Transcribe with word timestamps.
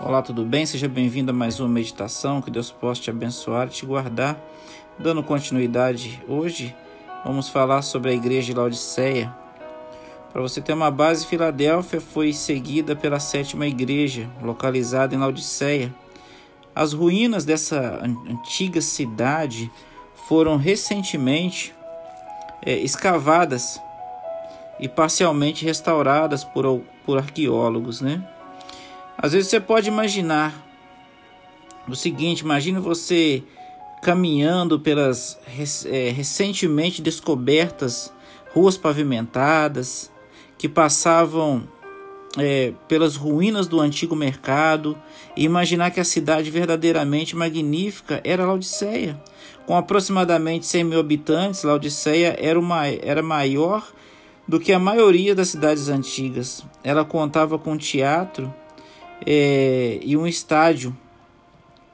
Olá, 0.00 0.22
tudo 0.22 0.44
bem? 0.44 0.64
Seja 0.64 0.86
bem-vindo 0.86 1.32
a 1.32 1.34
mais 1.34 1.58
uma 1.58 1.68
meditação. 1.68 2.40
Que 2.40 2.52
Deus 2.52 2.70
possa 2.70 3.02
te 3.02 3.10
abençoar 3.10 3.66
e 3.66 3.70
te 3.70 3.84
guardar. 3.84 4.38
Dando 4.96 5.24
continuidade, 5.24 6.22
hoje 6.28 6.72
vamos 7.24 7.48
falar 7.48 7.82
sobre 7.82 8.12
a 8.12 8.14
igreja 8.14 8.46
de 8.46 8.54
Laodiceia. 8.54 9.34
Para 10.32 10.40
você 10.40 10.60
ter 10.60 10.72
uma 10.72 10.88
base, 10.88 11.26
Filadélfia 11.26 12.00
foi 12.00 12.32
seguida 12.32 12.94
pela 12.94 13.18
sétima 13.18 13.66
igreja, 13.66 14.30
localizada 14.40 15.16
em 15.16 15.18
Laodiceia. 15.18 15.92
As 16.72 16.92
ruínas 16.92 17.44
dessa 17.44 18.00
antiga 18.04 18.80
cidade 18.80 19.68
foram 20.28 20.56
recentemente 20.56 21.74
é, 22.64 22.76
escavadas 22.78 23.80
e 24.78 24.88
parcialmente 24.88 25.64
restauradas 25.64 26.44
por, 26.44 26.82
por 27.04 27.18
arqueólogos, 27.18 28.00
né? 28.00 28.22
Às 29.20 29.32
vezes 29.32 29.50
você 29.50 29.58
pode 29.58 29.88
imaginar 29.88 30.54
o 31.88 31.96
seguinte: 31.96 32.40
imagine 32.40 32.78
você 32.78 33.42
caminhando 34.00 34.78
pelas 34.78 35.36
é, 35.86 36.10
recentemente 36.10 37.02
descobertas 37.02 38.12
ruas 38.54 38.76
pavimentadas 38.76 40.10
que 40.56 40.68
passavam 40.68 41.66
é, 42.38 42.72
pelas 42.86 43.16
ruínas 43.16 43.66
do 43.66 43.80
antigo 43.80 44.14
mercado 44.14 44.96
e 45.36 45.44
imaginar 45.44 45.90
que 45.90 45.98
a 45.98 46.04
cidade 46.04 46.48
verdadeiramente 46.48 47.34
magnífica 47.34 48.20
era 48.22 48.46
Laodiceia. 48.46 49.20
Com 49.66 49.76
aproximadamente 49.76 50.64
100 50.64 50.84
mil 50.84 51.00
habitantes, 51.00 51.64
Laodiceia 51.64 52.36
era, 52.38 52.58
uma, 52.58 52.86
era 52.86 53.22
maior 53.22 53.86
do 54.46 54.60
que 54.60 54.72
a 54.72 54.78
maioria 54.78 55.34
das 55.34 55.48
cidades 55.48 55.88
antigas. 55.88 56.64
Ela 56.82 57.04
contava 57.04 57.58
com 57.58 57.76
teatro 57.76 58.52
é, 59.26 59.98
e 60.02 60.16
um 60.16 60.26
estádio 60.26 60.96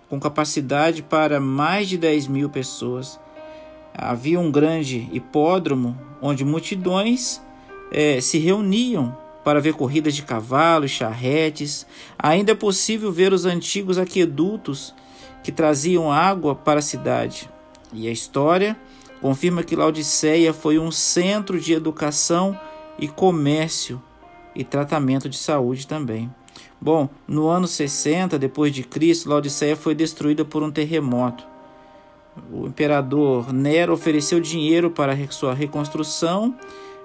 com 0.08 0.20
capacidade 0.20 1.02
para 1.02 1.40
mais 1.40 1.88
de 1.88 1.98
10 1.98 2.28
mil 2.28 2.48
pessoas. 2.50 3.18
Havia 3.96 4.38
um 4.38 4.50
grande 4.50 5.08
hipódromo 5.12 5.98
onde 6.20 6.44
multidões 6.44 7.40
é, 7.90 8.20
se 8.20 8.38
reuniam 8.38 9.16
para 9.44 9.60
ver 9.60 9.74
corridas 9.74 10.14
de 10.14 10.22
cavalos, 10.22 10.90
charretes. 10.90 11.86
Ainda 12.18 12.52
é 12.52 12.54
possível 12.54 13.12
ver 13.12 13.32
os 13.32 13.44
antigos 13.44 13.98
aquedutos 13.98 14.94
que 15.42 15.52
traziam 15.52 16.10
água 16.10 16.54
para 16.54 16.78
a 16.78 16.82
cidade. 16.82 17.48
E 17.92 18.08
a 18.08 18.10
história 18.10 18.76
confirma 19.20 19.62
que 19.62 19.76
Laodiceia 19.76 20.52
foi 20.52 20.78
um 20.78 20.90
centro 20.90 21.60
de 21.60 21.72
educação 21.72 22.58
e 22.98 23.06
comércio 23.06 24.02
e 24.54 24.64
tratamento 24.64 25.28
de 25.28 25.36
saúde 25.36 25.86
também. 25.86 26.30
Bom, 26.84 27.08
no 27.26 27.48
ano 27.48 27.66
60 27.66 28.38
depois 28.38 28.70
de 28.70 28.82
Cristo, 28.82 29.30
Laodiceia 29.30 29.74
foi 29.74 29.94
destruída 29.94 30.44
por 30.44 30.62
um 30.62 30.70
terremoto. 30.70 31.42
O 32.52 32.66
imperador 32.66 33.54
Nero 33.54 33.94
ofereceu 33.94 34.38
dinheiro 34.38 34.90
para 34.90 35.16
sua 35.32 35.54
reconstrução, 35.54 36.54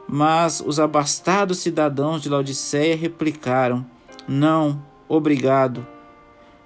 mas 0.06 0.60
os 0.60 0.82
abastados 0.82 1.60
cidadãos 1.60 2.22
de 2.22 2.28
Laodiceia 2.28 2.94
replicaram: 2.94 3.86
Não, 4.28 4.84
obrigado. 5.08 5.88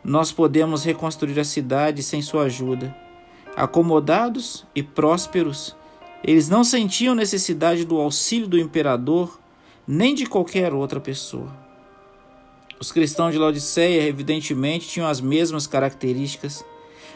Nós 0.03 0.31
podemos 0.31 0.83
reconstruir 0.83 1.39
a 1.39 1.43
cidade 1.43 2.01
sem 2.01 2.19
sua 2.19 2.45
ajuda. 2.45 2.95
Acomodados 3.55 4.65
e 4.73 4.81
prósperos, 4.81 5.75
eles 6.23 6.49
não 6.49 6.63
sentiam 6.63 7.13
necessidade 7.13 7.85
do 7.85 8.01
auxílio 8.01 8.47
do 8.47 8.57
imperador 8.57 9.39
nem 9.87 10.15
de 10.15 10.25
qualquer 10.25 10.73
outra 10.73 10.99
pessoa. 10.99 11.62
Os 12.83 12.91
cristãos 12.91 13.31
de 13.31 13.39
Laodiceia, 13.39 14.05
evidentemente, 14.05 14.89
tinham 14.89 15.07
as 15.07 15.21
mesmas 15.21 15.65
características. 15.65 16.65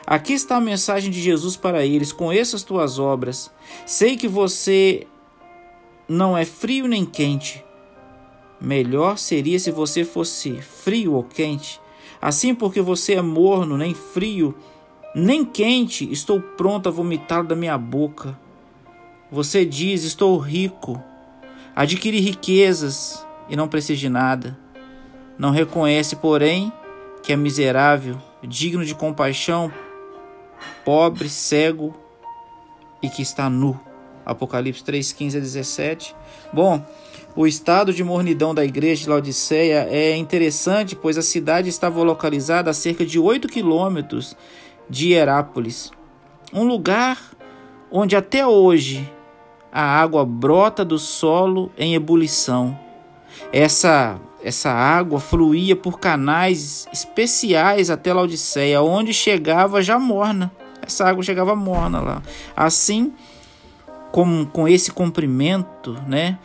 Aqui 0.05 0.31
está 0.31 0.55
a 0.55 0.61
mensagem 0.61 1.11
de 1.11 1.21
Jesus 1.21 1.57
para 1.57 1.85
eles: 1.85 2.13
conheça 2.13 2.55
as 2.55 2.63
tuas 2.63 2.97
obras. 2.97 3.51
Sei 3.85 4.15
que 4.15 4.29
você 4.29 5.05
não 6.07 6.37
é 6.37 6.45
frio 6.45 6.87
nem 6.87 7.05
quente. 7.05 7.65
Melhor 8.61 9.17
seria 9.17 9.59
se 9.59 9.69
você 9.69 10.05
fosse 10.05 10.61
frio 10.61 11.15
ou 11.15 11.23
quente. 11.25 11.81
Assim, 12.21 12.55
porque 12.55 12.79
você 12.79 13.15
é 13.15 13.21
morno, 13.21 13.77
nem 13.77 13.93
frio, 13.93 14.55
nem 15.13 15.43
quente, 15.43 16.09
estou 16.09 16.39
pronto 16.39 16.87
a 16.87 16.93
vomitá-lo 16.93 17.45
da 17.45 17.57
minha 17.57 17.77
boca. 17.77 18.39
Você 19.29 19.65
diz: 19.65 20.05
Estou 20.05 20.37
rico, 20.37 20.97
adquiri 21.75 22.21
riquezas 22.21 23.27
e 23.49 23.55
não 23.57 23.67
preciso 23.67 23.99
de 23.99 24.07
nada. 24.07 24.57
Não 25.37 25.51
reconhece, 25.51 26.15
porém, 26.15 26.71
que 27.21 27.31
é 27.31 27.35
miserável, 27.35 28.17
digno 28.41 28.83
de 28.83 28.95
compaixão, 28.95 29.71
pobre, 30.83 31.29
cego 31.29 31.95
e 33.01 33.09
que 33.09 33.21
está 33.21 33.49
nu. 33.49 33.79
Apocalipse 34.25 34.83
3, 34.83 35.13
15 35.13 35.37
a 35.37 35.39
17. 35.39 36.15
Bom, 36.51 36.83
o 37.35 37.45
estado 37.45 37.93
de 37.93 38.03
mornidão 38.03 38.53
da 38.53 38.65
igreja 38.65 39.03
de 39.03 39.09
Laodiceia 39.09 39.87
é 39.89 40.15
interessante, 40.15 40.95
pois 40.95 41.17
a 41.17 41.21
cidade 41.21 41.69
estava 41.69 42.01
localizada 42.01 42.69
a 42.69 42.73
cerca 42.73 43.05
de 43.05 43.19
8 43.19 43.47
quilômetros 43.47 44.35
de 44.89 45.13
Hierápolis, 45.13 45.91
um 46.53 46.63
lugar 46.63 47.19
onde 47.91 48.15
até 48.15 48.45
hoje 48.45 49.09
a 49.71 49.83
água 49.83 50.25
brota 50.25 50.83
do 50.83 50.97
solo 50.97 51.71
em 51.77 51.93
ebulição. 51.93 52.77
Essa 53.53 54.19
essa 54.43 54.71
água 54.71 55.19
fluía 55.19 55.75
por 55.75 55.99
canais 55.99 56.87
especiais 56.93 57.89
até 57.89 58.13
Laodiceia, 58.13 58.81
onde 58.81 59.13
chegava 59.13 59.81
já 59.81 59.97
morna. 59.97 60.51
Essa 60.81 61.05
água 61.05 61.23
chegava 61.23 61.55
morna 61.55 61.99
lá. 61.99 62.21
Assim, 62.55 63.13
com, 64.11 64.45
com 64.45 64.67
esse 64.67 64.91
comprimento, 64.91 65.97
né, 66.07 66.37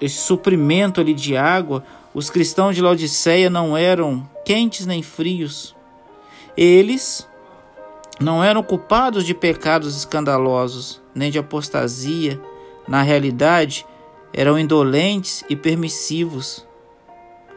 esse 0.00 0.18
suprimento 0.18 1.00
ali 1.00 1.14
de 1.14 1.36
água, 1.36 1.84
os 2.12 2.30
cristãos 2.30 2.74
de 2.74 2.82
Laodiceia 2.82 3.48
não 3.48 3.76
eram 3.76 4.28
quentes 4.44 4.86
nem 4.86 5.02
frios. 5.02 5.74
Eles 6.56 7.28
não 8.20 8.42
eram 8.42 8.62
culpados 8.62 9.24
de 9.24 9.34
pecados 9.34 9.96
escandalosos, 9.96 11.00
nem 11.14 11.30
de 11.30 11.38
apostasia. 11.38 12.40
Na 12.86 13.02
realidade, 13.02 13.86
eram 14.32 14.58
indolentes 14.58 15.44
e 15.48 15.56
permissivos. 15.56 16.66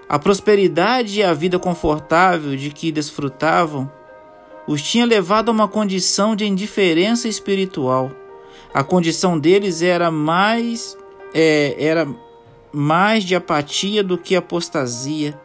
A 0.08 0.20
prosperidade 0.20 1.20
e 1.20 1.24
a 1.24 1.34
vida 1.34 1.58
confortável 1.58 2.56
de 2.56 2.70
que 2.70 2.92
desfrutavam 2.92 3.92
os 4.68 4.82
tinha 4.82 5.06
levado 5.06 5.50
a 5.50 5.52
uma 5.52 5.68
condição 5.68 6.36
de 6.36 6.46
indiferença 6.46 7.28
espiritual. 7.28 8.12
A 8.74 8.84
condição 8.84 9.38
deles 9.38 9.82
era 9.82 10.12
mais 10.12 10.98
é, 11.34 11.76
era 11.78 12.08
mais 12.72 13.24
de 13.24 13.36
apatia 13.36 14.04
do 14.04 14.18
que 14.18 14.36
apostasia. 14.36 15.40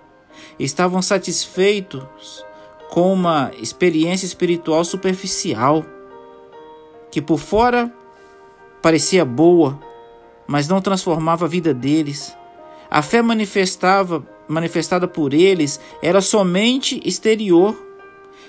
Estavam 0.59 1.03
satisfeitos 1.03 2.45
com 2.91 3.13
uma 3.13 3.51
experiência 3.61 4.27
espiritual 4.27 4.85
superficial, 4.85 5.85
que 7.11 7.21
por 7.21 7.39
fora 7.39 7.93
parecia 8.81 9.25
boa, 9.25 9.79
mas 10.47 10.69
não 10.69 10.81
transformava 10.81 11.45
a 11.45 11.49
vida 11.49 11.75
deles. 11.75 12.37
A 12.91 13.03
fé 13.03 13.21
manifestava, 13.21 14.25
manifestada 14.49 15.09
por 15.09 15.35
eles 15.35 15.81
era 16.03 16.21
somente 16.21 17.01
exterior, 17.05 17.77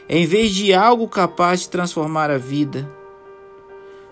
em 0.08 0.26
vez 0.26 0.54
de 0.54 0.74
algo 0.74 1.08
capaz 1.08 1.62
de 1.62 1.70
transformar 1.70 2.30
a 2.30 2.38
vida. 2.38 2.90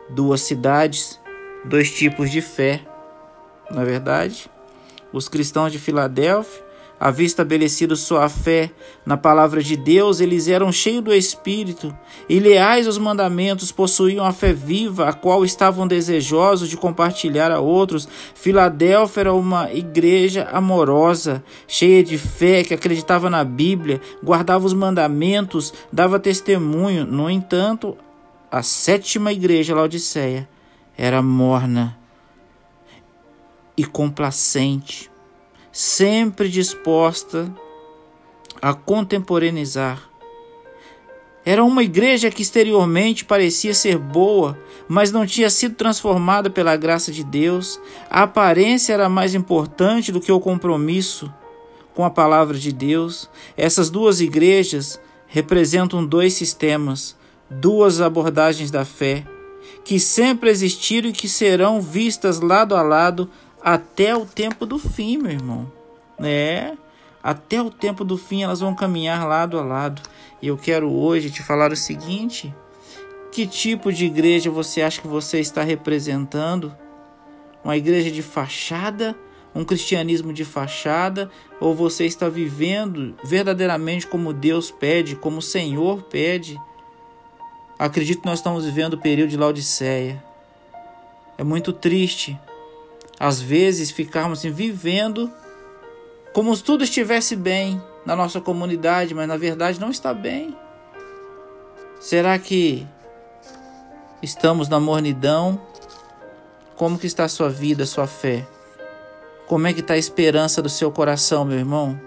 Duas 0.09 0.41
cidades, 0.41 1.19
dois 1.63 1.91
tipos 1.91 2.29
de 2.29 2.41
fé. 2.41 2.85
Na 3.71 3.81
é 3.81 3.85
verdade, 3.85 4.49
os 5.13 5.29
cristãos 5.29 5.71
de 5.71 5.79
Filadélfia 5.79 6.64
havia 6.99 7.25
estabelecido 7.25 7.95
sua 7.95 8.29
fé 8.29 8.71
na 9.05 9.17
palavra 9.17 9.61
de 9.61 9.75
Deus, 9.75 10.19
eles 10.19 10.47
eram 10.47 10.71
cheios 10.71 11.03
do 11.03 11.13
Espírito 11.13 11.95
e 12.27 12.39
leais 12.39 12.87
aos 12.87 12.97
mandamentos, 12.97 13.71
possuíam 13.71 14.25
a 14.25 14.31
fé 14.31 14.53
viva, 14.53 15.09
a 15.09 15.13
qual 15.13 15.43
estavam 15.43 15.87
desejosos 15.87 16.69
de 16.69 16.77
compartilhar 16.77 17.51
a 17.51 17.59
outros. 17.59 18.07
Filadélfia 18.33 19.21
era 19.21 19.33
uma 19.33 19.71
igreja 19.71 20.49
amorosa, 20.51 21.43
cheia 21.67 22.03
de 22.03 22.17
fé, 22.17 22.63
que 22.63 22.73
acreditava 22.73 23.29
na 23.29 23.43
Bíblia, 23.43 24.01
guardava 24.23 24.65
os 24.65 24.73
mandamentos, 24.73 25.73
dava 25.91 26.19
testemunho. 26.19 27.05
No 27.05 27.29
entanto, 27.29 27.97
a 28.51 28.63
sétima 28.63 29.31
igreja, 29.31 29.75
Laodiceia, 29.75 30.47
era 30.97 31.21
morna 31.21 31.97
e 33.77 33.83
complacente 33.83 35.11
sempre 35.75 36.47
disposta 36.47 37.53
a 38.61 38.73
contemporaneizar. 38.73 40.09
Era 41.43 41.65
uma 41.65 41.83
igreja 41.83 42.31
que 42.31 42.41
exteriormente 42.41 43.25
parecia 43.25 43.73
ser 43.73 43.97
boa, 43.97 44.57
mas 44.87 45.11
não 45.11 45.25
tinha 45.25 45.49
sido 45.49 45.75
transformada 45.75 46.49
pela 46.49 46.77
graça 46.77 47.11
de 47.11 47.25
Deus. 47.25 47.77
A 48.09 48.23
aparência 48.23 48.93
era 48.93 49.09
mais 49.09 49.35
importante 49.35 50.13
do 50.13 50.21
que 50.21 50.31
o 50.31 50.39
compromisso 50.39 51.29
com 51.93 52.05
a 52.05 52.09
palavra 52.09 52.57
de 52.57 52.71
Deus. 52.71 53.29
Essas 53.57 53.89
duas 53.89 54.21
igrejas 54.21 54.97
representam 55.27 56.05
dois 56.05 56.35
sistemas, 56.35 57.17
duas 57.49 57.99
abordagens 57.99 58.71
da 58.71 58.85
fé, 58.85 59.25
que 59.83 59.99
sempre 59.99 60.49
existiram 60.49 61.09
e 61.09 61.13
que 61.13 61.27
serão 61.27 61.81
vistas 61.81 62.39
lado 62.39 62.77
a 62.77 62.81
lado 62.81 63.29
até 63.65 64.15
o 64.15 64.27
tempo 64.27 64.63
do 64.63 64.77
fim, 64.77 65.17
meu 65.17 65.31
irmão. 65.31 65.71
É, 66.19 66.73
até 67.23 67.59
o 67.59 67.71
tempo 67.71 68.05
do 68.05 68.15
fim 68.15 68.43
elas 68.43 68.59
vão 68.59 68.75
caminhar 68.75 69.27
lado 69.27 69.57
a 69.57 69.63
lado. 69.63 70.03
E 70.39 70.47
eu 70.47 70.55
quero 70.55 70.93
hoje 70.93 71.31
te 71.31 71.41
falar 71.41 71.71
o 71.71 71.75
seguinte: 71.75 72.53
que 73.31 73.47
tipo 73.47 73.91
de 73.91 74.05
igreja 74.05 74.51
você 74.51 74.83
acha 74.83 75.01
que 75.01 75.07
você 75.07 75.39
está 75.39 75.63
representando? 75.63 76.71
Uma 77.63 77.75
igreja 77.75 78.11
de 78.11 78.21
fachada 78.21 79.15
um 79.55 79.63
cristianismo 79.63 80.33
de 80.33 80.43
fachada 80.43 81.31
ou 81.61 81.73
você 81.73 82.05
está 82.05 82.27
vivendo 82.27 83.15
verdadeiramente 83.23 84.05
como 84.05 84.33
Deus 84.33 84.69
pede, 84.69 85.15
como 85.15 85.37
o 85.37 85.41
Senhor 85.41 86.03
pede? 86.03 86.59
Acredito 87.79 88.19
que 88.19 88.27
nós 88.27 88.39
estamos 88.39 88.65
vivendo 88.65 88.95
o 88.95 89.01
período 89.01 89.29
de 89.29 89.37
Laodiceia. 89.37 90.21
É 91.37 91.43
muito 91.43 91.71
triste, 91.71 92.37
às 93.19 93.41
vezes, 93.41 93.91
ficarmos 93.91 94.39
assim, 94.39 94.51
vivendo 94.51 95.31
como 96.33 96.53
se 96.55 96.63
tudo 96.63 96.83
estivesse 96.83 97.35
bem 97.35 97.81
na 98.05 98.15
nossa 98.15 98.41
comunidade, 98.41 99.13
mas 99.13 99.27
na 99.27 99.37
verdade 99.37 99.79
não 99.79 99.89
está 99.89 100.13
bem. 100.13 100.55
Será 101.99 102.37
que 102.37 102.85
estamos 104.21 104.67
na 104.67 104.79
mornidão? 104.79 105.59
Como 106.75 106.99
que 106.99 107.07
está 107.07 107.23
a 107.23 107.29
sua 107.29 107.49
vida, 107.49 107.83
a 107.83 107.87
sua 107.87 108.05
fé? 108.05 108.45
Como 109.47 109.65
é 109.65 109.73
que 109.73 109.79
está 109.79 109.93
a 109.93 109.97
esperança 109.97 110.61
do 110.61 110.69
seu 110.69 110.91
coração, 110.91 111.45
meu 111.45 111.57
irmão? 111.57 111.99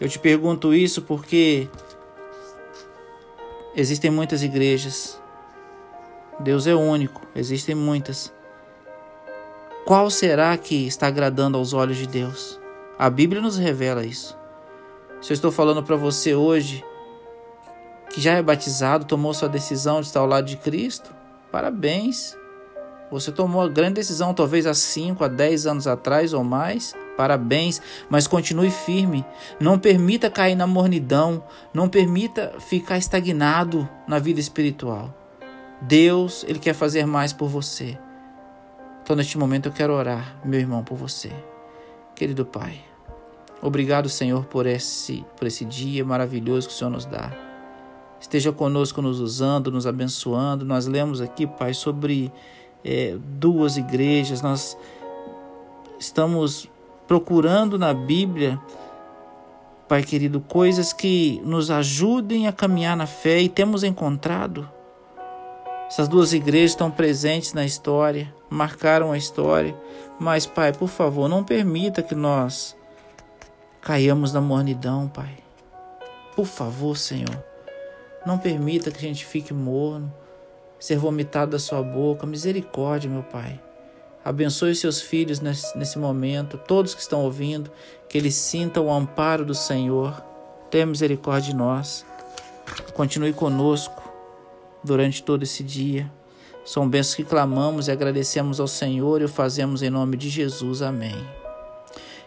Eu 0.00 0.08
te 0.08 0.18
pergunto 0.18 0.72
isso 0.72 1.02
porque 1.02 1.68
existem 3.76 4.10
muitas 4.10 4.42
igrejas. 4.42 5.20
Deus 6.40 6.66
é 6.66 6.74
único, 6.74 7.26
existem 7.34 7.74
muitas. 7.74 8.32
Qual 9.88 10.10
será 10.10 10.54
que 10.58 10.86
está 10.86 11.06
agradando 11.06 11.56
aos 11.56 11.72
olhos 11.72 11.96
de 11.96 12.06
Deus? 12.06 12.60
A 12.98 13.08
Bíblia 13.08 13.40
nos 13.40 13.56
revela 13.56 14.04
isso. 14.04 14.36
Se 15.18 15.32
eu 15.32 15.34
estou 15.34 15.50
falando 15.50 15.82
para 15.82 15.96
você 15.96 16.34
hoje 16.34 16.84
que 18.10 18.20
já 18.20 18.34
é 18.34 18.42
batizado, 18.42 19.06
tomou 19.06 19.32
sua 19.32 19.48
decisão 19.48 20.02
de 20.02 20.08
estar 20.08 20.20
ao 20.20 20.26
lado 20.26 20.44
de 20.44 20.58
Cristo, 20.58 21.10
parabéns. 21.50 22.36
Você 23.10 23.32
tomou 23.32 23.62
a 23.62 23.68
grande 23.68 23.94
decisão, 23.94 24.34
talvez 24.34 24.66
há 24.66 24.74
5 24.74 25.24
a 25.24 25.28
10 25.28 25.66
anos 25.66 25.86
atrás 25.86 26.34
ou 26.34 26.44
mais. 26.44 26.94
Parabéns, 27.16 27.80
mas 28.10 28.26
continue 28.26 28.70
firme. 28.70 29.24
Não 29.58 29.78
permita 29.78 30.28
cair 30.28 30.54
na 30.54 30.66
mornidão. 30.66 31.42
Não 31.72 31.88
permita 31.88 32.52
ficar 32.58 32.98
estagnado 32.98 33.88
na 34.06 34.18
vida 34.18 34.38
espiritual. 34.38 35.14
Deus, 35.80 36.44
Ele 36.46 36.58
quer 36.58 36.74
fazer 36.74 37.06
mais 37.06 37.32
por 37.32 37.48
você. 37.48 37.98
Então, 39.08 39.16
neste 39.16 39.38
momento, 39.38 39.64
eu 39.70 39.72
quero 39.72 39.94
orar, 39.94 40.38
meu 40.44 40.60
irmão, 40.60 40.84
por 40.84 40.94
você. 40.94 41.32
Querido 42.14 42.44
Pai, 42.44 42.78
obrigado, 43.62 44.06
Senhor, 44.06 44.44
por 44.44 44.66
esse, 44.66 45.24
por 45.34 45.46
esse 45.46 45.64
dia 45.64 46.04
maravilhoso 46.04 46.68
que 46.68 46.74
o 46.74 46.76
Senhor 46.76 46.90
nos 46.90 47.06
dá. 47.06 47.32
Esteja 48.20 48.52
conosco, 48.52 49.00
nos 49.00 49.18
usando, 49.18 49.72
nos 49.72 49.86
abençoando. 49.86 50.62
Nós 50.62 50.86
lemos 50.86 51.22
aqui, 51.22 51.46
Pai, 51.46 51.72
sobre 51.72 52.30
é, 52.84 53.16
duas 53.18 53.78
igrejas, 53.78 54.42
nós 54.42 54.76
estamos 55.98 56.68
procurando 57.06 57.78
na 57.78 57.94
Bíblia, 57.94 58.60
Pai 59.88 60.02
querido, 60.02 60.38
coisas 60.38 60.92
que 60.92 61.40
nos 61.46 61.70
ajudem 61.70 62.46
a 62.46 62.52
caminhar 62.52 62.94
na 62.94 63.06
fé 63.06 63.40
e 63.40 63.48
temos 63.48 63.82
encontrado. 63.82 64.68
Essas 65.88 66.06
duas 66.06 66.34
igrejas 66.34 66.72
estão 66.72 66.90
presentes 66.90 67.54
na 67.54 67.64
história, 67.64 68.32
marcaram 68.50 69.10
a 69.10 69.16
história, 69.16 69.74
mas, 70.20 70.44
Pai, 70.44 70.70
por 70.70 70.88
favor, 70.88 71.28
não 71.28 71.42
permita 71.42 72.02
que 72.02 72.14
nós 72.14 72.76
caiamos 73.80 74.32
na 74.32 74.40
mornidão, 74.40 75.08
Pai. 75.08 75.38
Por 76.36 76.44
favor, 76.44 76.96
Senhor, 76.96 77.42
não 78.26 78.36
permita 78.36 78.90
que 78.90 78.98
a 78.98 79.08
gente 79.08 79.24
fique 79.24 79.54
morno 79.54 80.12
ser 80.78 80.98
vomitado 80.98 81.52
da 81.52 81.58
sua 81.58 81.82
boca. 81.82 82.26
Misericórdia, 82.26 83.10
meu 83.10 83.22
Pai. 83.22 83.58
Abençoe 84.24 84.74
seus 84.74 85.00
filhos 85.00 85.40
nesse, 85.40 85.76
nesse 85.76 85.98
momento, 85.98 86.58
todos 86.58 86.94
que 86.94 87.00
estão 87.00 87.22
ouvindo, 87.24 87.70
que 88.08 88.18
eles 88.18 88.34
sintam 88.34 88.86
o 88.86 88.92
amparo 88.92 89.44
do 89.44 89.54
Senhor. 89.54 90.22
Tenha 90.70 90.84
misericórdia 90.84 91.50
de 91.50 91.56
nós. 91.56 92.04
Continue 92.92 93.32
conosco 93.32 94.07
durante 94.82 95.22
todo 95.22 95.42
esse 95.42 95.62
dia. 95.62 96.10
São 96.64 96.88
bênçãos 96.88 97.14
que 97.14 97.24
clamamos 97.24 97.88
e 97.88 97.90
agradecemos 97.90 98.60
ao 98.60 98.68
Senhor 98.68 99.20
e 99.20 99.24
o 99.24 99.28
fazemos 99.28 99.82
em 99.82 99.90
nome 99.90 100.16
de 100.16 100.28
Jesus. 100.28 100.82
Amém. 100.82 101.16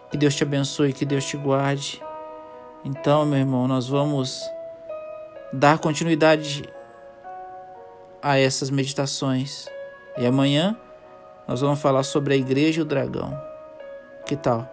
Que 0.09 0.17
Deus 0.17 0.35
te 0.35 0.43
abençoe, 0.43 0.93
que 0.93 1.05
Deus 1.05 1.25
te 1.25 1.37
guarde. 1.37 2.01
Então, 2.83 3.25
meu 3.25 3.39
irmão, 3.39 3.67
nós 3.67 3.87
vamos 3.87 4.41
dar 5.53 5.77
continuidade 5.77 6.63
a 8.21 8.37
essas 8.37 8.69
meditações. 8.69 9.67
E 10.17 10.25
amanhã 10.25 10.75
nós 11.47 11.61
vamos 11.61 11.81
falar 11.81 12.03
sobre 12.03 12.33
a 12.33 12.37
igreja 12.37 12.79
e 12.79 12.83
o 12.83 12.85
dragão. 12.85 13.39
Que 14.25 14.35
tal? 14.35 14.69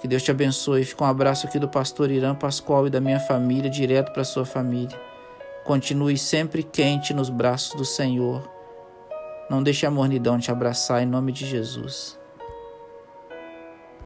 Que 0.00 0.06
Deus 0.06 0.22
te 0.22 0.30
abençoe. 0.30 0.84
Fica 0.84 1.04
um 1.04 1.06
abraço 1.06 1.46
aqui 1.46 1.58
do 1.58 1.68
pastor 1.68 2.10
Irã 2.10 2.34
Pascoal 2.34 2.86
e 2.86 2.90
da 2.90 3.00
minha 3.00 3.20
família, 3.20 3.70
direto 3.70 4.12
para 4.12 4.24
sua 4.24 4.44
família. 4.44 4.98
Continue 5.68 6.16
sempre 6.16 6.62
quente 6.62 7.12
nos 7.12 7.28
braços 7.28 7.76
do 7.76 7.84
Senhor. 7.84 8.50
Não 9.50 9.62
deixe 9.62 9.84
a 9.84 9.90
mornidão 9.90 10.38
te 10.38 10.50
abraçar 10.50 11.02
em 11.02 11.06
nome 11.06 11.30
de 11.30 11.44
Jesus. 11.44 12.18